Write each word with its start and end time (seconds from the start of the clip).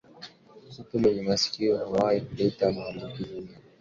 Kupe 0.75 0.97
mwenye 0.97 1.21
masikio 1.21 1.75
ya 1.75 1.79
kahawia 1.85 2.21
huleta 2.29 2.71
maambukizi 2.71 3.33
ya 3.33 3.39
ndigana 3.39 3.51
kali 3.53 3.57